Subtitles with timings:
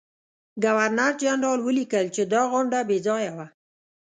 [0.63, 3.47] ګورنرجنرال ولیکل چې دا غونډه بې ځایه وه.